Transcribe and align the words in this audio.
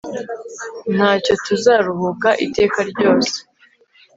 ntacyo! 0.95 1.33
tuzaruhuka 1.45 2.29
iteka 2.45 2.79
ryose 2.91 3.35